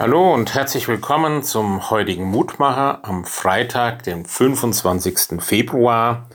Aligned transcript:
Hallo 0.00 0.32
und 0.32 0.54
herzlich 0.54 0.86
willkommen 0.86 1.42
zum 1.42 1.90
heutigen 1.90 2.22
Mutmacher 2.22 3.04
am 3.04 3.24
Freitag, 3.24 4.04
den 4.04 4.24
25. 4.24 5.42
Februar, 5.42 6.28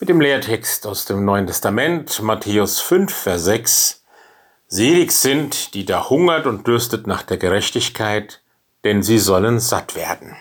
mit 0.00 0.08
dem 0.08 0.20
Lehrtext 0.20 0.88
aus 0.88 1.04
dem 1.04 1.24
Neuen 1.24 1.46
Testament, 1.46 2.20
Matthäus 2.20 2.80
5, 2.80 3.14
Vers 3.14 3.44
6. 3.44 4.04
Selig 4.66 5.12
sind, 5.12 5.74
die 5.74 5.84
da 5.84 6.10
hungert 6.10 6.46
und 6.46 6.66
dürstet 6.66 7.06
nach 7.06 7.22
der 7.22 7.36
Gerechtigkeit, 7.36 8.42
denn 8.82 9.04
sie 9.04 9.20
sollen 9.20 9.60
satt 9.60 9.94
werden. 9.94 10.34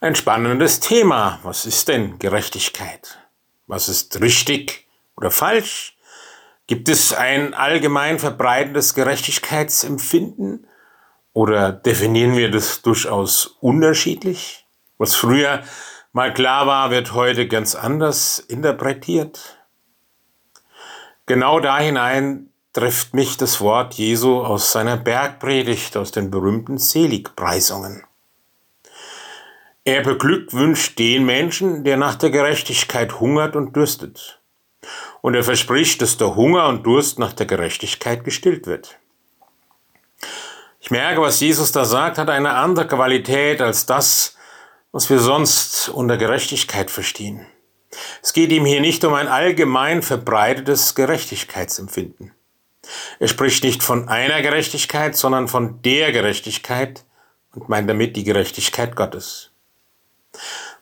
Ein 0.00 0.14
spannendes 0.14 0.80
Thema. 0.80 1.38
Was 1.42 1.66
ist 1.66 1.88
denn 1.88 2.18
Gerechtigkeit? 2.18 3.18
Was 3.66 3.90
ist 3.90 4.22
richtig 4.22 4.88
oder 5.18 5.30
falsch? 5.30 5.95
Gibt 6.66 6.88
es 6.88 7.12
ein 7.12 7.54
allgemein 7.54 8.18
verbreitendes 8.18 8.94
Gerechtigkeitsempfinden 8.94 10.66
oder 11.32 11.70
definieren 11.70 12.36
wir 12.36 12.50
das 12.50 12.82
durchaus 12.82 13.56
unterschiedlich? 13.60 14.66
Was 14.98 15.14
früher 15.14 15.62
mal 16.12 16.34
klar 16.34 16.66
war, 16.66 16.90
wird 16.90 17.12
heute 17.14 17.46
ganz 17.46 17.76
anders 17.76 18.40
interpretiert. 18.40 19.58
Genau 21.26 21.60
da 21.60 21.78
hinein 21.78 22.50
trifft 22.72 23.14
mich 23.14 23.36
das 23.36 23.60
Wort 23.60 23.94
Jesu 23.94 24.42
aus 24.42 24.72
seiner 24.72 24.96
Bergpredigt, 24.96 25.96
aus 25.96 26.10
den 26.10 26.32
berühmten 26.32 26.78
Seligpreisungen. 26.78 28.02
Er 29.84 30.02
beglückwünscht 30.02 30.98
den 30.98 31.24
Menschen, 31.24 31.84
der 31.84 31.96
nach 31.96 32.16
der 32.16 32.30
Gerechtigkeit 32.30 33.20
hungert 33.20 33.54
und 33.54 33.76
dürstet 33.76 34.40
und 35.22 35.34
er 35.34 35.44
verspricht, 35.44 36.02
dass 36.02 36.16
der 36.16 36.36
Hunger 36.36 36.68
und 36.68 36.84
Durst 36.84 37.18
nach 37.18 37.32
der 37.32 37.46
Gerechtigkeit 37.46 38.24
gestillt 38.24 38.66
wird. 38.66 38.98
Ich 40.80 40.90
merke, 40.90 41.20
was 41.20 41.40
Jesus 41.40 41.72
da 41.72 41.84
sagt, 41.84 42.18
hat 42.18 42.30
eine 42.30 42.52
andere 42.52 42.86
Qualität 42.86 43.60
als 43.60 43.86
das, 43.86 44.36
was 44.92 45.10
wir 45.10 45.18
sonst 45.18 45.88
unter 45.88 46.16
Gerechtigkeit 46.16 46.90
verstehen. 46.90 47.46
Es 48.22 48.32
geht 48.32 48.52
ihm 48.52 48.64
hier 48.64 48.80
nicht 48.80 49.04
um 49.04 49.14
ein 49.14 49.28
allgemein 49.28 50.02
verbreitetes 50.02 50.94
Gerechtigkeitsempfinden. 50.94 52.32
Er 53.18 53.28
spricht 53.28 53.64
nicht 53.64 53.82
von 53.82 54.08
einer 54.08 54.42
Gerechtigkeit, 54.42 55.16
sondern 55.16 55.48
von 55.48 55.82
der 55.82 56.12
Gerechtigkeit 56.12 57.04
und 57.54 57.68
meint 57.68 57.88
damit 57.88 58.16
die 58.16 58.24
Gerechtigkeit 58.24 58.94
Gottes. 58.96 59.50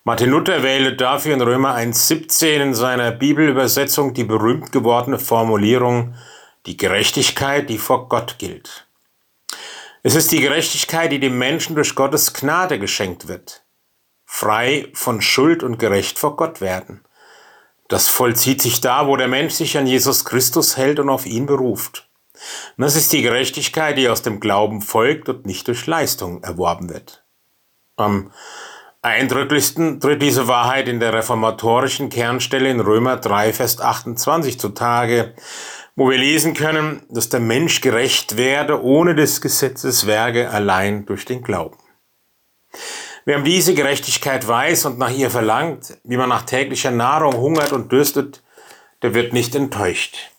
Martin 0.06 0.28
Luther 0.28 0.62
wählte 0.62 0.96
dafür 0.96 1.32
in 1.32 1.40
Römer 1.40 1.74
1.17 1.74 2.62
in 2.62 2.74
seiner 2.74 3.10
Bibelübersetzung 3.10 4.12
die 4.12 4.24
berühmt 4.24 4.70
gewordene 4.70 5.18
Formulierung, 5.18 6.14
die 6.66 6.76
Gerechtigkeit, 6.76 7.70
die 7.70 7.78
vor 7.78 8.10
Gott 8.10 8.36
gilt. 8.38 8.86
Es 10.02 10.14
ist 10.14 10.30
die 10.30 10.42
Gerechtigkeit, 10.42 11.10
die 11.10 11.20
dem 11.20 11.38
Menschen 11.38 11.74
durch 11.74 11.94
Gottes 11.94 12.34
Gnade 12.34 12.78
geschenkt 12.78 13.28
wird. 13.28 13.64
Frei 14.26 14.90
von 14.92 15.22
Schuld 15.22 15.62
und 15.62 15.78
gerecht 15.78 16.18
vor 16.18 16.36
Gott 16.36 16.60
werden. 16.60 17.02
Das 17.88 18.10
vollzieht 18.10 18.60
sich 18.60 18.82
da, 18.82 19.06
wo 19.06 19.16
der 19.16 19.28
Mensch 19.28 19.54
sich 19.54 19.78
an 19.78 19.86
Jesus 19.86 20.26
Christus 20.26 20.76
hält 20.76 21.00
und 21.00 21.08
auf 21.08 21.24
ihn 21.24 21.46
beruft. 21.46 22.10
Und 22.76 22.82
das 22.82 22.94
ist 22.94 23.10
die 23.14 23.22
Gerechtigkeit, 23.22 23.96
die 23.96 24.10
aus 24.10 24.20
dem 24.20 24.38
Glauben 24.38 24.82
folgt 24.82 25.30
und 25.30 25.46
nicht 25.46 25.66
durch 25.66 25.86
Leistung 25.86 26.42
erworben 26.42 26.90
wird. 26.90 27.24
Am 27.96 28.32
eindrücklichsten 29.04 30.00
tritt 30.00 30.22
diese 30.22 30.48
Wahrheit 30.48 30.88
in 30.88 30.98
der 30.98 31.12
reformatorischen 31.12 32.08
Kernstelle 32.08 32.70
in 32.70 32.80
Römer 32.80 33.18
3, 33.18 33.52
Vers 33.52 33.80
28 33.80 34.58
zutage, 34.58 35.34
wo 35.94 36.10
wir 36.10 36.18
lesen 36.18 36.54
können, 36.54 37.02
dass 37.10 37.28
der 37.28 37.40
Mensch 37.40 37.80
gerecht 37.82 38.36
werde 38.36 38.82
ohne 38.82 39.14
des 39.14 39.40
Gesetzes 39.40 40.06
Werke 40.06 40.50
allein 40.50 41.04
durch 41.04 41.24
den 41.26 41.42
Glauben. 41.42 41.76
Wer 43.26 43.38
um 43.38 43.44
diese 43.44 43.74
Gerechtigkeit 43.74 44.46
weiß 44.48 44.86
und 44.86 44.98
nach 44.98 45.10
ihr 45.10 45.30
verlangt, 45.30 45.98
wie 46.04 46.16
man 46.16 46.30
nach 46.30 46.42
täglicher 46.42 46.90
Nahrung 46.90 47.36
hungert 47.36 47.72
und 47.72 47.92
dürstet, 47.92 48.42
der 49.02 49.14
wird 49.14 49.32
nicht 49.32 49.54
enttäuscht. 49.54 50.30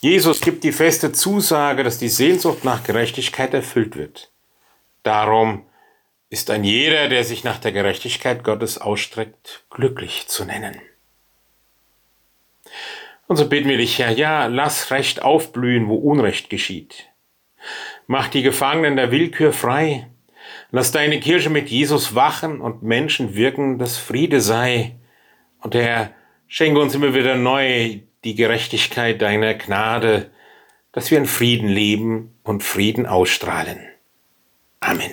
Jesus 0.00 0.40
gibt 0.40 0.64
die 0.64 0.72
feste 0.72 1.12
Zusage, 1.12 1.84
dass 1.84 1.98
die 1.98 2.08
Sehnsucht 2.08 2.64
nach 2.64 2.82
Gerechtigkeit 2.84 3.54
erfüllt 3.54 3.96
wird. 3.96 4.32
Darum 5.02 5.64
ist 6.32 6.48
ein 6.48 6.64
jeder, 6.64 7.10
der 7.10 7.24
sich 7.24 7.44
nach 7.44 7.58
der 7.58 7.72
Gerechtigkeit 7.72 8.42
Gottes 8.42 8.78
ausstreckt, 8.78 9.64
glücklich 9.68 10.28
zu 10.28 10.46
nennen. 10.46 10.80
Und 13.26 13.36
so 13.36 13.46
beten 13.46 13.68
wir 13.68 13.76
dich, 13.76 13.98
Herr, 13.98 14.12
ja, 14.12 14.46
lass 14.46 14.90
Recht 14.90 15.20
aufblühen, 15.20 15.88
wo 15.88 15.96
Unrecht 15.96 16.48
geschieht. 16.48 17.10
Mach 18.06 18.28
die 18.28 18.42
Gefangenen 18.42 18.96
der 18.96 19.10
Willkür 19.10 19.52
frei. 19.52 20.08
Lass 20.70 20.90
deine 20.90 21.20
Kirche 21.20 21.50
mit 21.50 21.68
Jesus 21.68 22.14
wachen 22.14 22.62
und 22.62 22.82
Menschen 22.82 23.34
wirken, 23.34 23.78
dass 23.78 23.98
Friede 23.98 24.40
sei. 24.40 24.96
Und 25.60 25.74
Herr, 25.74 26.14
schenke 26.48 26.80
uns 26.80 26.94
immer 26.94 27.12
wieder 27.12 27.36
neu 27.36 27.98
die 28.24 28.34
Gerechtigkeit 28.36 29.20
deiner 29.20 29.52
Gnade, 29.52 30.30
dass 30.92 31.10
wir 31.10 31.18
in 31.18 31.26
Frieden 31.26 31.68
leben 31.68 32.38
und 32.42 32.62
Frieden 32.62 33.04
ausstrahlen. 33.04 33.80
Amen. 34.80 35.12